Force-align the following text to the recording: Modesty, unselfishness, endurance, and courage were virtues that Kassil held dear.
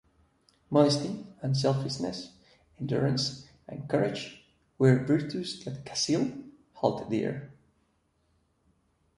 Modesty, 0.71 1.27
unselfishness, 1.43 2.31
endurance, 2.79 3.45
and 3.67 3.87
courage 3.87 4.43
were 4.79 4.97
virtues 5.05 5.63
that 5.63 5.85
Kassil 5.85 6.41
held 6.81 7.07
dear. 7.11 7.51